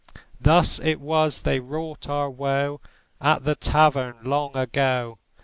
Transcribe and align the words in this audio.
Thus 0.39 0.79
it 0.79 0.99
was 0.99 1.43
they 1.43 1.59
wrought 1.59 2.09
our 2.09 2.27
woe 2.27 2.81
At 3.21 3.43
the 3.43 3.53
Tavern 3.53 4.15
long 4.23 4.57
ago. 4.57 5.19